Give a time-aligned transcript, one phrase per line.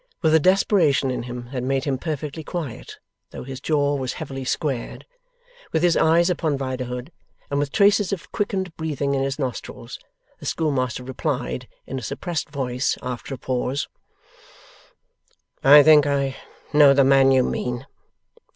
[0.23, 2.97] With a desperation in him that made him perfectly quiet,
[3.29, 5.05] though his jaw was heavily squared;
[5.71, 7.11] with his eyes upon Riderhood;
[7.51, 9.99] and with traces of quickened breathing in his nostrils;
[10.39, 13.87] the schoolmaster replied, in a suppressed voice, after a pause:
[15.63, 16.35] 'I think I
[16.73, 17.85] know the man you mean.